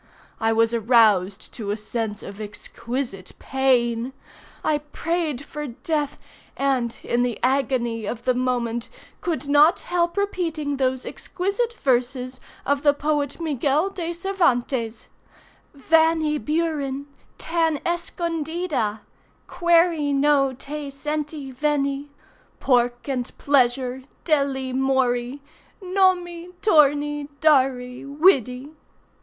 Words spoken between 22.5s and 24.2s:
Pork and pleasure,